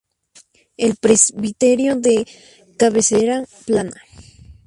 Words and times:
El 0.77 0.95
presbiterio 0.95 1.95
de 1.95 2.25
cabecera 2.79 3.45
plana. 3.67 4.01